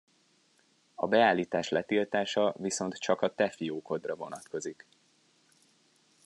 [0.95, 4.87] A beállítás letiltása viszont csak a te fiókodra vonatkozik.